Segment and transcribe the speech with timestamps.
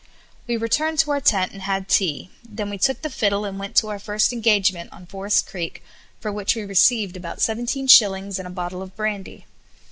[0.47, 2.31] We returned to our tent and had tea.
[2.43, 5.83] Then we took the fiddle and went to our first engagement on Forest Creek,
[6.19, 9.45] for which we received about seventeen shillings and a bottle of brandy.